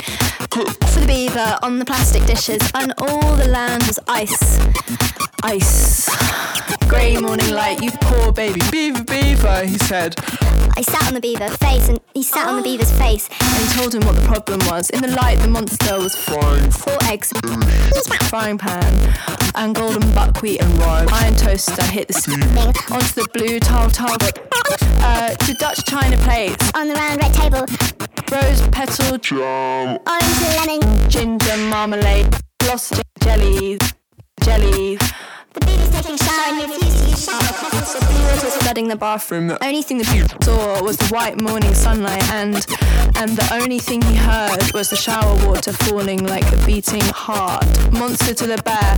For 0.51 0.99
the 0.99 1.05
beaver 1.07 1.57
on 1.63 1.79
the 1.79 1.85
plastic 1.85 2.25
dishes, 2.25 2.61
and 2.75 2.93
all 2.99 3.35
the 3.35 3.47
land 3.47 3.83
was 3.83 3.99
ice. 4.07 4.59
ice. 5.43 6.82
Grey 7.03 7.17
morning 7.17 7.51
light, 7.51 7.83
you 7.83 7.91
poor 7.99 8.31
baby. 8.31 8.61
Beaver, 8.71 9.03
beaver, 9.03 9.65
he 9.65 9.77
said. 9.77 10.15
I 10.77 10.81
sat 10.83 11.05
on 11.05 11.13
the 11.13 11.19
beaver 11.19 11.49
face, 11.57 11.89
and 11.89 11.99
he 12.13 12.23
sat 12.23 12.47
on 12.47 12.55
the 12.55 12.63
beaver's 12.63 12.93
face. 12.93 13.27
And 13.41 13.69
told 13.71 13.93
him 13.93 14.05
what 14.05 14.15
the 14.15 14.21
problem 14.21 14.61
was. 14.67 14.89
In 14.89 15.01
the 15.01 15.09
light, 15.09 15.37
the 15.39 15.49
monster 15.49 15.97
was 15.97 16.15
Frying 16.15 16.71
Four 16.71 16.97
eggs. 17.03 17.33
frying 18.29 18.57
pan 18.57 19.13
and 19.55 19.75
golden 19.75 20.09
buckwheat 20.15 20.61
and 20.61 20.79
rye. 20.79 21.05
Iron 21.11 21.35
toaster 21.35 21.83
hit 21.83 22.07
the 22.07 22.13
ceiling. 22.13 22.47
Onto 22.89 23.13
the 23.19 23.27
blue 23.33 23.59
tile 23.59 23.89
tile. 23.89 24.15
Uh, 25.03 25.35
to 25.35 25.53
Dutch 25.55 25.83
china 25.83 26.15
plates. 26.19 26.71
On 26.73 26.87
the 26.87 26.93
round 26.93 27.21
red 27.21 27.33
table, 27.33 27.65
Rose 28.31 28.61
petal, 28.69 29.17
jam. 29.17 29.99
orange 30.07 30.41
lemon. 30.55 31.09
ginger 31.09 31.57
marmalade. 31.67 32.33
Gloss 32.59 32.93
jellies. 33.21 33.79
Jellies. 34.41 34.99
The 35.53 35.59
beaver's 35.65 35.89
taking 35.91 36.15
a 36.15 36.17
shower, 36.17 36.45
and 36.49 36.57
he 36.57 36.65
refused 36.65 37.03
to 37.03 37.09
use 37.09 37.25
shower 37.25 37.53
curtains, 37.53 37.87
so 37.87 37.99
water 37.99 38.45
was 38.45 38.55
flooding 38.57 38.87
the 38.87 38.95
bathroom. 38.95 39.47
The 39.47 39.63
only 39.63 39.83
thing 39.83 39.99
the 39.99 40.05
beaver 40.05 40.27
saw 40.41 40.83
was 40.83 40.97
the 40.97 41.07
white 41.13 41.39
morning 41.39 41.73
sunlight, 41.75 42.23
and 42.31 42.55
and 43.15 43.37
the 43.37 43.47
only 43.53 43.77
thing 43.77 44.01
he 44.01 44.15
heard 44.15 44.71
was 44.73 44.89
the 44.89 44.95
shower 44.95 45.35
water 45.47 45.71
falling 45.71 46.25
like 46.25 46.51
a 46.51 46.57
beating 46.65 47.03
heart. 47.13 47.65
Monster 47.91 48.33
to 48.33 48.47
the 48.47 48.61
bear. 48.63 48.97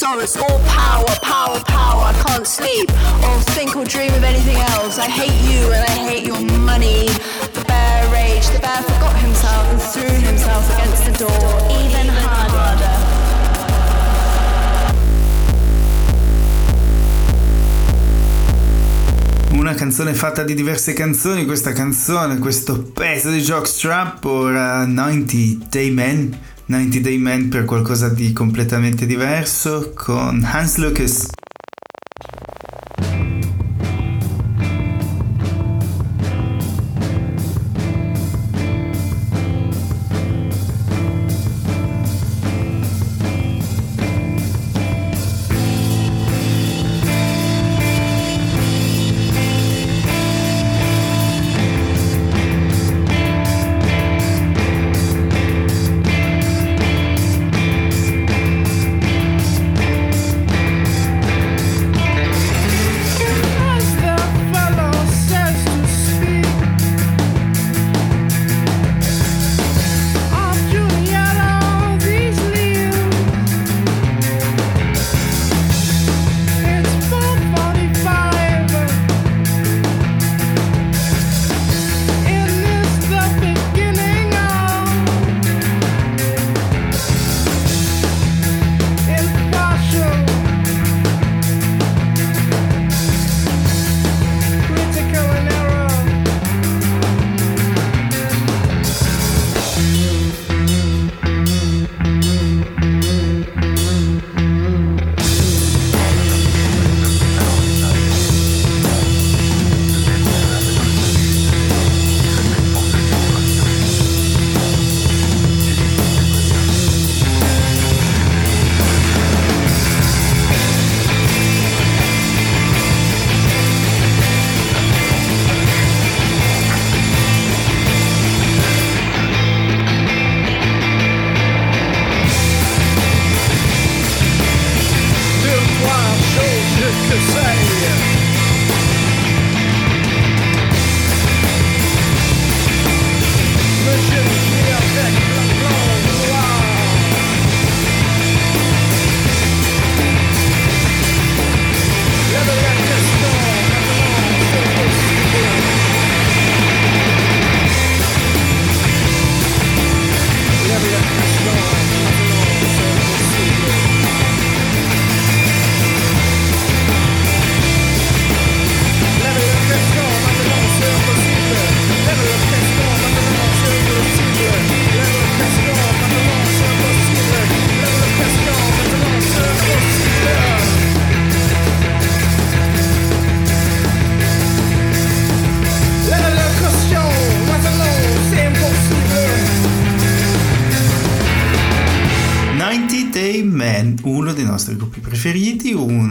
So 0.00 0.18
it's 0.20 0.36
all 0.38 0.58
power, 0.64 1.12
power, 1.20 1.60
power. 1.60 2.04
I 2.08 2.14
can't 2.26 2.46
sleep 2.46 2.88
or 3.28 3.36
think 3.52 3.76
or 3.76 3.84
dream 3.84 4.14
of 4.14 4.24
anything 4.24 4.56
else. 4.56 4.98
I 4.98 5.08
hate 5.08 5.36
you 5.52 5.70
and 5.70 5.84
I 5.84 5.96
hate 6.08 6.26
your 6.26 6.40
money. 6.64 7.08
The 7.52 7.64
bear 7.68 8.08
raged. 8.10 8.54
The 8.54 8.60
bear 8.60 8.80
forgot 8.82 9.16
himself 9.20 9.64
and 9.68 9.80
threw 9.92 10.14
himself 10.28 10.64
against 10.72 11.04
the 11.04 11.28
door 11.28 11.50
even 11.76 12.08
harder. 12.08 12.99
Una 19.70 19.78
canzone 19.78 20.14
fatta 20.14 20.42
di 20.42 20.54
diverse 20.54 20.94
canzoni, 20.94 21.44
questa 21.44 21.70
canzone, 21.72 22.38
questo 22.38 22.82
pezzo 22.82 23.30
di 23.30 23.38
Jockstrap, 23.38 24.24
ora 24.24 24.84
90 24.84 25.66
Day 25.70 25.92
Man, 25.92 26.36
90 26.66 26.98
Day 26.98 27.18
Man 27.18 27.48
per 27.48 27.66
qualcosa 27.66 28.08
di 28.08 28.32
completamente 28.32 29.06
diverso 29.06 29.92
con 29.94 30.42
Hans 30.44 30.76
Lucas. 30.78 31.28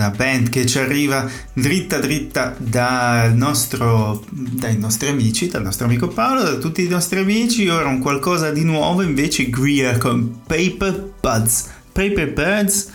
Band 0.09 0.49
che 0.49 0.65
ci 0.65 0.79
arriva 0.79 1.29
dritta 1.53 1.99
dritta 1.99 2.55
dal 2.57 3.35
nostro, 3.35 4.23
dai 4.29 4.77
nostri 4.77 5.09
amici, 5.09 5.47
dal 5.47 5.63
nostro 5.63 5.85
amico 5.85 6.07
Paolo, 6.07 6.43
da 6.43 6.55
tutti 6.55 6.83
i 6.83 6.87
nostri 6.87 7.19
amici, 7.19 7.67
ora 7.67 7.87
un 7.87 7.99
qualcosa 7.99 8.51
di 8.51 8.63
nuovo 8.63 9.01
invece 9.01 9.49
Greer 9.49 9.97
con 9.97 10.41
Paper 10.45 11.13
Buds. 11.19 11.69
Paper 11.91 12.33
Birds? 12.33 12.91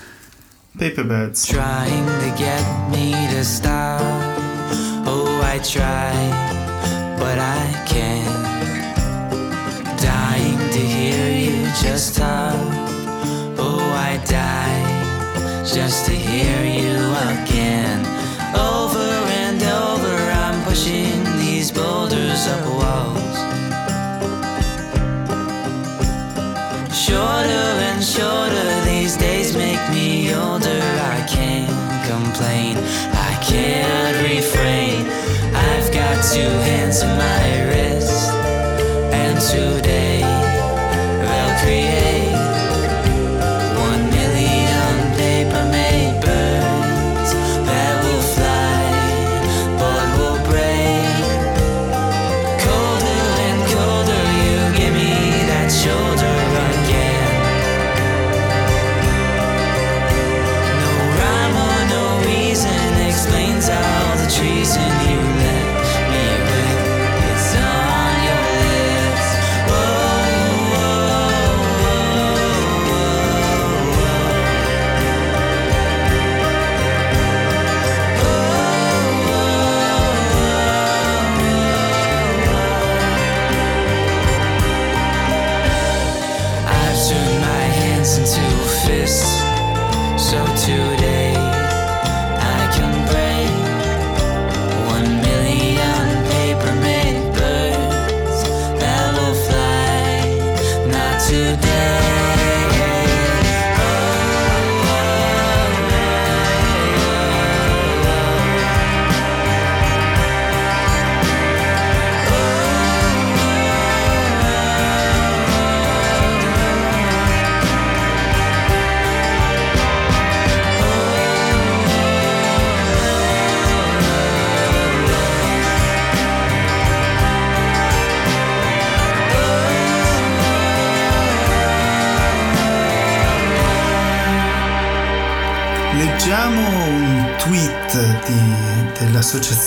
Paper 0.78 1.04
Birds. 1.04 1.46
Trying 1.46 2.06
to 2.20 2.32
get 2.36 2.62
me 2.90 3.12
to 3.34 3.44
stop. 3.44 4.00
Oh, 5.06 5.40
I 5.42 5.58
try, 5.60 6.12
but 7.18 7.38
I 7.38 7.82
can't. 7.86 8.24
Dying 10.00 10.58
to 10.70 10.80
hear 10.80 11.30
you 11.30 11.64
just 11.80 12.16
talk. 12.16 12.56
Oh, 13.56 13.80
I 13.94 14.18
die 14.26 14.83
just 15.64 16.04
to 16.04 16.12
hear 16.12 16.62
you 16.62 16.94
again. 17.40 18.00
Over 18.54 19.08
and 19.40 19.62
over, 19.62 20.14
I'm 20.30 20.62
pushing 20.64 21.24
these 21.38 21.70
boulders 21.72 22.46
up 22.46 22.66
walls. 22.68 23.36
Shorter 26.94 27.66
and 27.88 28.04
shorter, 28.04 28.84
these 28.84 29.16
days 29.16 29.56
make 29.56 29.80
me 29.90 30.34
older. 30.34 30.82
I 31.16 31.24
can't 31.28 31.70
complain, 32.06 32.76
I 33.14 33.32
can't 33.42 34.16
refrain. 34.22 35.06
I've 35.54 35.90
got 35.92 36.22
two 36.32 36.52
hands 36.68 37.02
on 37.02 37.16
my 37.16 37.64
wrist, 37.68 38.30
and 39.14 39.40
today 39.40 39.93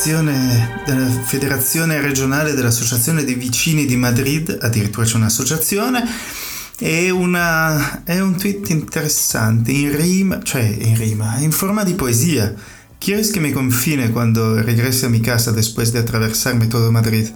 dell'associazione, 0.08 0.82
della 0.86 1.10
federazione 1.10 2.02
regionale 2.02 2.54
dell'associazione 2.54 3.26
dei 3.26 3.36
vicini 3.36 3.86
di 3.86 3.98
Madrid, 3.98 4.58
addirittura 4.62 5.06
c'è 5.06 5.18
un'associazione, 5.18 6.04
e 6.80 7.10
una, 7.10 8.04
è 8.06 8.20
un 8.20 8.38
tweet 8.38 8.70
interessante, 8.70 9.72
in 9.72 9.96
rima, 9.96 10.40
cioè 10.42 10.62
in 10.62 10.96
rima, 10.96 11.38
in 11.40 11.52
forma 11.52 11.84
di 11.84 11.94
poesia. 11.94 12.54
¿Quieres 13.00 13.32
que 13.32 13.40
me 13.40 13.52
confine 13.52 14.10
cuando 14.12 14.62
regrese 14.62 15.06
a 15.06 15.10
mi 15.10 15.20
casa 15.20 15.52
después 15.52 15.92
de 15.92 16.00
atravesarme 16.00 16.68
todo 16.68 16.92
Madrid? 16.92 17.28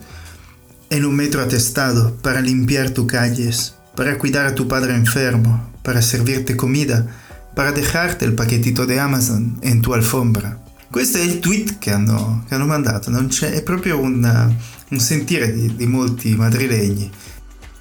En 0.89 1.05
un 1.05 1.15
metro 1.15 1.41
atestado 1.41 2.15
para 2.21 2.41
limpiar 2.41 2.91
tus 2.91 3.05
calles, 3.05 3.75
para 3.95 4.17
cuidar 4.17 4.45
a 4.45 4.55
tu 4.55 4.67
padre 4.67 4.95
enfermo, 4.95 5.69
para 5.83 6.01
servirte 6.01 6.55
comida, 6.55 7.05
para 7.53 7.71
dejarte 7.71 8.25
il 8.25 8.33
paquetito 8.33 8.85
di 8.85 8.97
Amazon 8.97 9.59
en 9.61 9.81
tu 9.81 9.93
alfombra. 9.93 10.70
Questo 10.91 11.19
è 11.19 11.21
il 11.21 11.39
tweet 11.39 11.77
che 11.77 11.89
hanno, 11.89 12.43
che 12.45 12.53
hanno 12.53 12.65
mandato, 12.65 13.09
è 13.09 13.63
proprio 13.63 13.97
un, 13.97 14.55
un 14.89 14.99
sentire 14.99 15.53
di, 15.53 15.73
di 15.73 15.87
molti 15.87 16.35
madrilegni. 16.35 17.09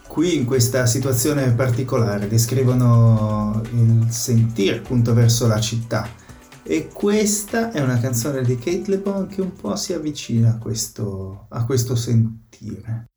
Qui 0.07 0.37
in 0.37 0.45
questa 0.45 0.87
situazione 0.87 1.51
particolare 1.51 2.29
descrivono 2.29 3.61
il 3.73 4.07
sentire 4.11 4.79
appunto 4.79 5.13
verso 5.13 5.49
la 5.49 5.61
città 5.61 6.09
e 6.63 6.87
questa 6.87 7.73
è 7.73 7.81
una 7.81 7.99
canzone 7.99 8.43
di 8.43 8.57
Kate 8.57 8.85
Le 8.87 8.99
Bon 8.99 9.27
che 9.27 9.41
un 9.41 9.55
po' 9.55 9.75
si 9.75 9.93
avvicina 9.93 10.51
a 10.51 10.59
questo, 10.59 11.47
a 11.49 11.65
questo 11.65 11.97
sentire. 11.97 13.10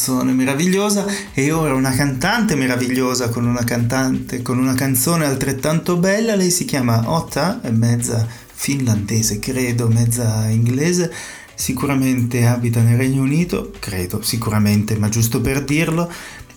Canzone 0.00 0.32
meravigliosa 0.32 1.04
e 1.34 1.52
ora 1.52 1.74
una 1.74 1.90
cantante 1.90 2.54
meravigliosa 2.54 3.28
con 3.28 3.44
una 3.44 3.64
cantante 3.64 4.40
con 4.40 4.56
una 4.56 4.72
canzone 4.72 5.26
altrettanto 5.26 5.98
bella, 5.98 6.34
lei 6.36 6.50
si 6.50 6.64
chiama 6.64 7.02
Otta, 7.04 7.60
è 7.60 7.68
mezza 7.68 8.26
finlandese, 8.26 9.38
credo, 9.40 9.88
mezza 9.88 10.48
inglese, 10.48 11.12
sicuramente 11.54 12.46
abita 12.46 12.80
nel 12.80 12.96
Regno 12.96 13.20
Unito, 13.20 13.72
credo, 13.78 14.22
sicuramente, 14.22 14.96
ma 14.96 15.10
giusto 15.10 15.42
per 15.42 15.64
dirlo, 15.64 16.10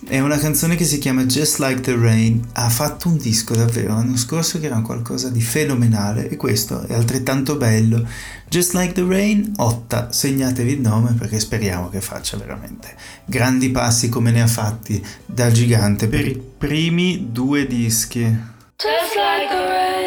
è 0.06 0.20
una 0.20 0.38
canzone 0.38 0.76
che 0.76 0.84
si 0.84 0.98
chiama 0.98 1.24
Just 1.24 1.58
Like 1.58 1.80
the 1.80 1.96
Rain. 1.96 2.46
Ha 2.52 2.68
fatto 2.68 3.08
un 3.08 3.16
disco 3.16 3.54
davvero 3.54 3.94
l'anno 3.94 4.16
scorso 4.16 4.60
che 4.60 4.66
era 4.66 4.80
qualcosa 4.80 5.28
di 5.30 5.40
fenomenale 5.40 6.28
e 6.28 6.36
questo 6.36 6.82
è 6.82 6.94
altrettanto 6.94 7.56
bello. 7.56 8.06
Just 8.48 8.74
Like 8.74 8.92
the 8.92 9.04
Rain, 9.06 9.52
Otta, 9.56 10.12
segnatevi 10.12 10.72
il 10.72 10.80
nome 10.80 11.14
perché 11.18 11.40
speriamo 11.40 11.88
che 11.88 12.00
faccia 12.00 12.36
veramente 12.36 12.94
grandi 13.24 13.70
passi 13.70 14.08
come 14.08 14.30
ne 14.30 14.42
ha 14.42 14.46
fatti 14.46 15.04
da 15.24 15.50
gigante 15.50 16.08
per 16.08 16.26
i 16.26 16.40
primi 16.58 17.28
due 17.30 17.66
dischi. 17.66 18.22
Just 18.76 19.16
like 19.16 19.48
the 19.48 19.66
rain. 19.66 20.04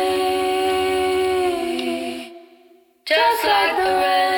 Just 3.04 3.44
like 3.44 3.76
the 3.82 3.90
rain. 3.90 4.37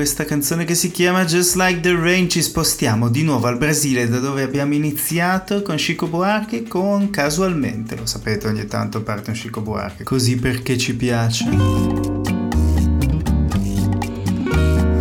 Questa 0.00 0.24
canzone 0.24 0.64
che 0.64 0.74
si 0.74 0.90
chiama 0.90 1.26
Just 1.26 1.56
Like 1.56 1.80
the 1.80 1.94
Rain. 1.94 2.26
Ci 2.26 2.40
spostiamo 2.40 3.10
di 3.10 3.22
nuovo 3.22 3.48
al 3.48 3.58
Brasile 3.58 4.08
da 4.08 4.18
dove 4.18 4.42
abbiamo 4.42 4.72
iniziato 4.72 5.60
con 5.60 5.76
Chico 5.76 6.06
Buarque 6.06 6.62
con 6.62 7.10
Casualmente, 7.10 7.96
lo 7.96 8.06
sapete 8.06 8.46
ogni 8.46 8.64
tanto 8.64 9.02
parte 9.02 9.28
un 9.28 9.36
Chico 9.36 9.60
Buarque, 9.60 10.02
così 10.04 10.36
perché 10.36 10.78
ci 10.78 10.96
piace. 10.96 11.44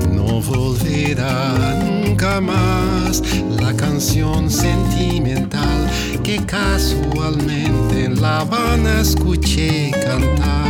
No 0.10 0.42
volverá 0.42 1.76
nunca 1.76 2.42
más 2.42 3.22
la 3.58 3.74
canción 3.78 4.50
sentimental 4.50 5.90
que 6.24 6.44
casualmente 6.46 8.04
en 8.04 8.20
La 8.20 8.40
Habana 8.42 9.00
escuché 9.00 9.92
cantar. 9.92 10.68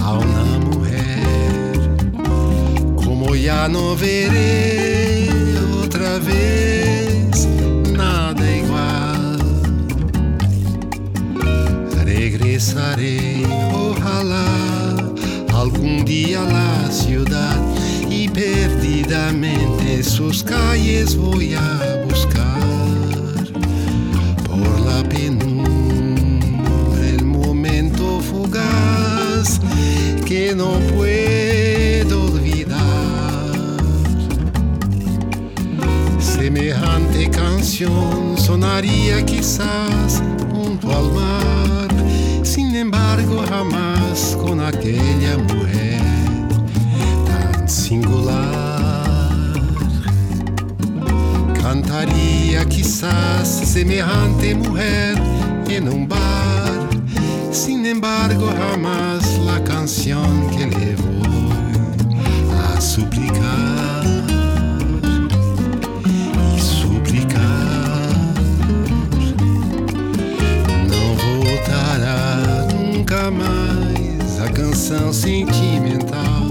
A 0.00 0.12
una 0.12 0.37
ya 3.48 3.66
no 3.66 3.96
veré 3.96 5.26
otra 5.82 6.18
vez 6.18 7.48
nada 7.96 8.44
igual. 8.62 9.38
Regresaré 12.04 13.46
ojalá 13.72 14.44
algún 15.54 16.04
día 16.04 16.42
a 16.42 16.52
la 16.60 16.90
ciudad 16.90 17.56
y 18.10 18.28
perdidamente 18.28 20.02
sus 20.02 20.44
calles 20.44 21.16
voy 21.16 21.54
a 21.54 22.04
buscar. 22.06 23.46
Por 24.46 24.72
la 24.90 25.00
penumbra 25.08 27.02
el 27.16 27.24
momento 27.24 28.20
fugaz 28.20 29.58
que 30.26 30.54
no 30.54 30.70
puedo 30.92 31.37
Semejante 36.48 37.28
canción 37.28 38.38
sonaría 38.38 39.22
quizás 39.26 40.22
junto 40.50 40.90
al 40.90 41.12
mar, 41.12 41.88
sin 42.42 42.74
embargo 42.74 43.44
jamás 43.50 44.34
con 44.40 44.58
aquella 44.58 45.36
mujer 45.36 46.00
tan 47.26 47.68
singular. 47.68 49.30
Cantaría 51.60 52.64
quizás 52.64 53.46
semejante 53.46 54.54
mujer 54.54 55.20
en 55.68 55.86
un 55.86 56.08
bar, 56.08 56.88
sin 57.52 57.84
embargo 57.84 58.50
jamás 58.56 59.38
la 59.44 59.62
canción 59.64 60.48
que 60.56 60.64
le 60.66 60.96
voy 60.96 62.54
a 62.74 62.80
suplicar. 62.80 63.27
Canção 74.68 75.14
sentimental 75.14 76.46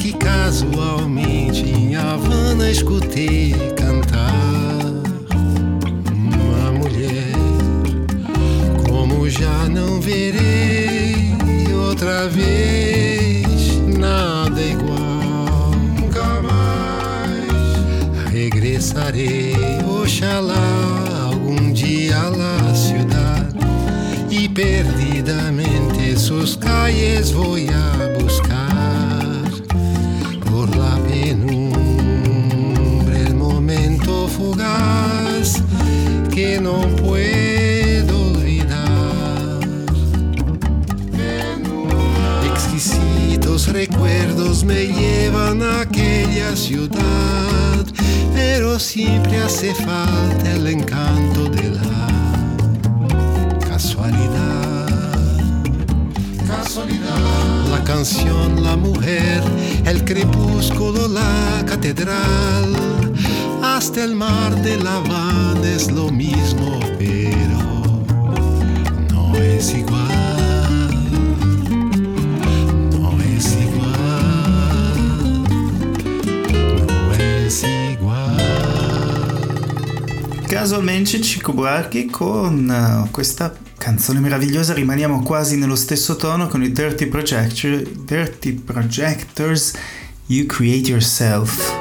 que 0.00 0.12
casualmente 0.12 1.62
em 1.64 1.94
Havana 1.94 2.68
escutei 2.68 3.54
cantar. 3.76 4.82
Uma 6.12 6.72
mulher 6.72 7.32
como 8.88 9.30
já 9.30 9.68
não 9.68 10.00
verei 10.00 11.32
outra 11.86 12.28
vez 12.28 13.78
nada 13.96 14.60
igual. 14.60 15.70
Nunca 15.96 16.42
mais 16.42 18.32
regressarei 18.32 19.54
oxalá 19.86 20.56
algum 21.30 21.72
dia 21.72 22.18
la 22.30 22.74
ciudad 22.74 23.48
y 24.28 24.48
perdidamente 24.48 24.97
sus 26.48 26.56
calles 26.56 27.34
voy 27.34 27.68
a 27.68 28.22
buscar 28.22 29.50
por 30.50 30.74
la 30.74 30.96
penumbra 31.06 33.18
el 33.18 33.34
momento 33.34 34.26
fugaz 34.28 35.62
que 36.34 36.58
no 36.58 36.80
puedo 37.02 38.30
olvidar. 38.30 39.60
Exquisitos 42.50 43.68
recuerdos 43.68 44.64
me 44.64 44.86
llevan 44.86 45.62
a 45.62 45.82
aquella 45.82 46.56
ciudad, 46.56 47.84
pero 48.32 48.78
siempre 48.78 49.36
hace 49.36 49.74
falta 49.74 50.54
el 50.54 50.66
encanto 50.66 51.47
canción, 57.88 58.62
la 58.62 58.76
mujer, 58.76 59.42
el 59.86 60.04
crepúsculo, 60.04 61.08
la 61.08 61.64
catedral. 61.66 62.76
Hasta 63.62 64.04
el 64.04 64.14
mar 64.14 64.54
de 64.62 64.76
La 64.76 64.96
Habana 64.96 65.66
es 65.66 65.90
lo 65.90 66.10
mismo, 66.10 66.78
pero 66.98 67.58
no 69.10 69.34
es 69.36 69.74
igual. 69.74 70.90
No 73.00 73.18
es 73.22 73.56
igual. 73.56 75.44
No 76.92 77.14
es 77.14 77.64
igual. 77.64 78.36
Casualmente 80.46 81.22
Chico 81.22 81.54
Buarchi 81.54 82.06
con 82.08 82.70
eh, 82.70 83.10
questa 83.14 83.54
canzone 83.88 84.20
meravigliosa 84.20 84.74
rimaniamo 84.74 85.22
quasi 85.22 85.56
nello 85.56 85.74
stesso 85.74 86.16
tono 86.16 86.46
con 86.46 86.62
i 86.62 86.70
Dirty, 86.70 87.06
Projector, 87.06 87.80
Dirty 87.80 88.52
Projectors 88.52 89.72
You 90.26 90.44
Create 90.44 90.90
Yourself. 90.90 91.77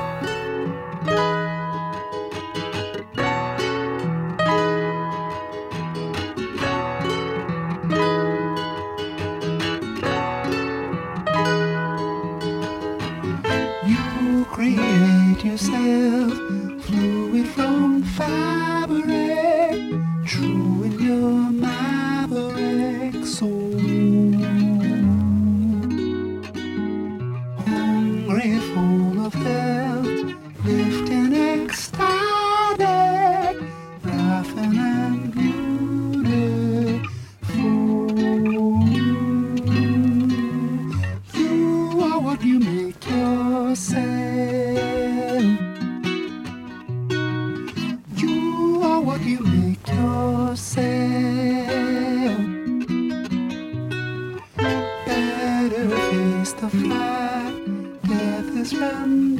Christmas. 58.69 59.36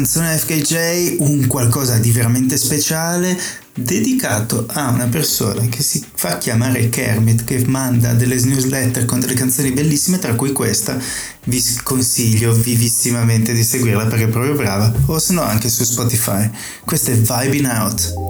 canzone 0.00 0.38
FKJ 0.38 1.16
un 1.18 1.46
qualcosa 1.46 1.98
di 1.98 2.10
veramente 2.10 2.56
speciale 2.56 3.38
dedicato 3.74 4.64
a 4.68 4.88
una 4.88 5.06
persona 5.08 5.66
che 5.66 5.82
si 5.82 6.02
fa 6.14 6.38
chiamare 6.38 6.88
Kermit, 6.88 7.44
che 7.44 7.66
manda 7.66 8.14
delle 8.14 8.40
newsletter 8.40 9.04
con 9.04 9.20
delle 9.20 9.34
canzoni 9.34 9.72
bellissime, 9.72 10.18
tra 10.18 10.34
cui 10.34 10.52
questa. 10.52 10.98
Vi 11.44 11.62
consiglio 11.82 12.54
vivissimamente 12.54 13.52
di 13.52 13.62
seguirla 13.62 14.06
perché 14.06 14.24
è 14.24 14.28
proprio 14.28 14.54
brava, 14.54 14.90
o 15.04 15.18
se 15.18 15.34
no 15.34 15.42
anche 15.42 15.68
su 15.68 15.84
Spotify. 15.84 16.48
Questa 16.82 17.10
è 17.10 17.16
Vibing 17.16 17.66
Out. 17.66 18.29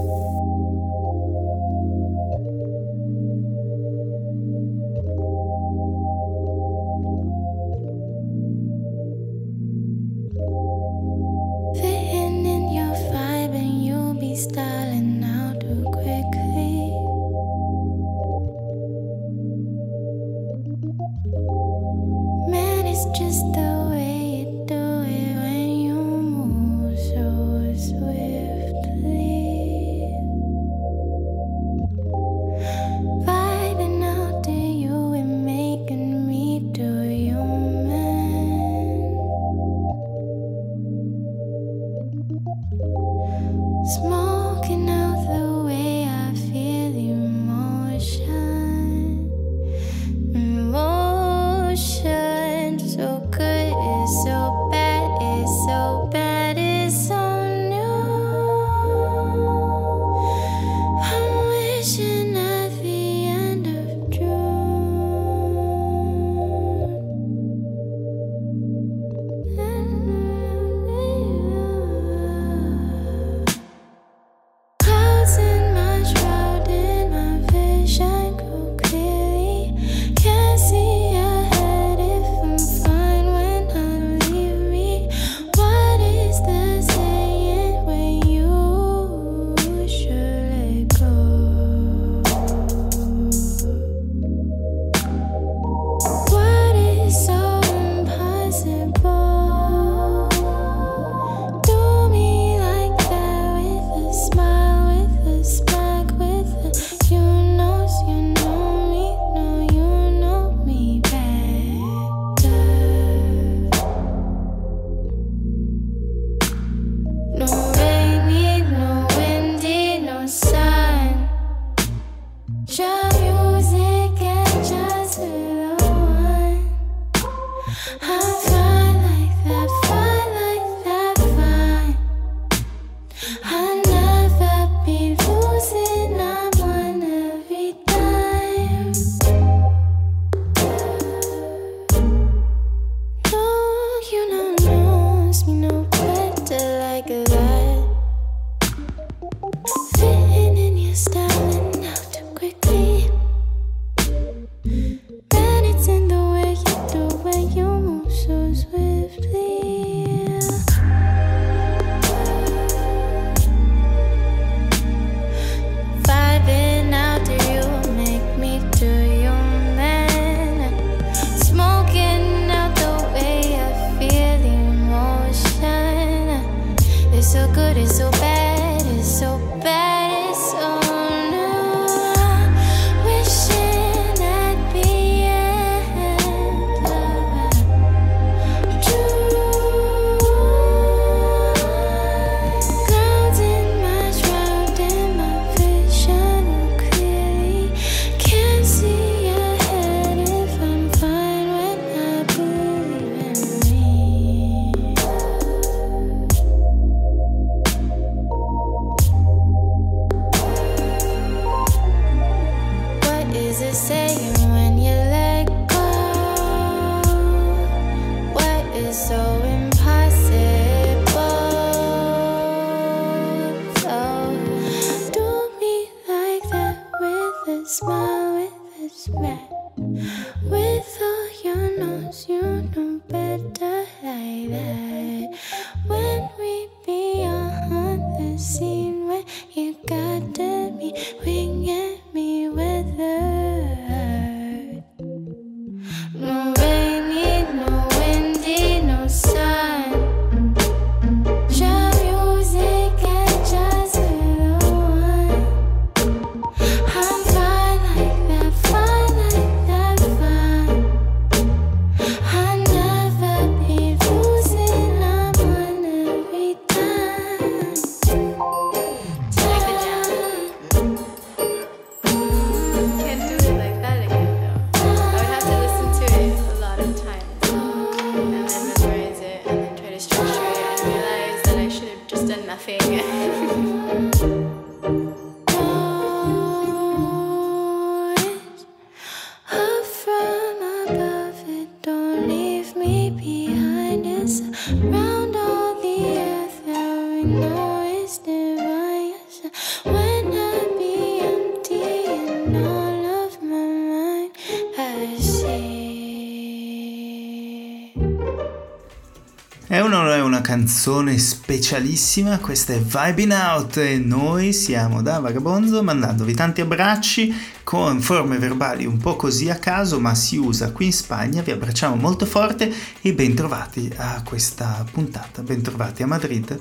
canzone 310.60 311.16
specialissima, 311.16 312.38
questa 312.38 312.74
è 312.74 312.80
Vibing 312.80 313.32
Out 313.32 313.78
e 313.78 313.96
noi 313.96 314.52
siamo 314.52 315.00
da 315.00 315.18
Vagabonzo 315.18 315.82
mandandovi 315.82 316.34
tanti 316.34 316.60
abbracci 316.60 317.34
con 317.64 318.02
forme 318.02 318.36
verbali 318.36 318.84
un 318.84 318.98
po' 318.98 319.16
così 319.16 319.48
a 319.48 319.54
caso 319.54 320.00
ma 320.00 320.14
si 320.14 320.36
usa 320.36 320.70
qui 320.70 320.84
in 320.86 320.92
Spagna, 320.92 321.40
vi 321.40 321.52
abbracciamo 321.52 321.94
molto 321.94 322.26
forte 322.26 322.70
e 323.00 323.14
bentrovati 323.14 323.90
a 323.96 324.22
questa 324.22 324.84
puntata, 324.92 325.40
bentrovati 325.40 326.02
a 326.02 326.06
Madrid, 326.06 326.58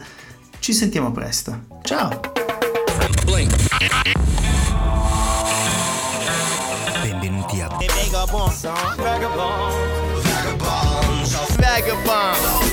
ci 0.59 0.71
sentiamo 0.71 1.11
presto, 1.11 1.65
ciao! 1.83 2.21
Benvenuti 7.01 7.59
a 7.59 7.67
Vagabonzo, 7.67 8.71
Vagabonzo, 8.95 10.21
Vagabonzo, 10.21 11.45
Vagabonzo. 11.57 12.68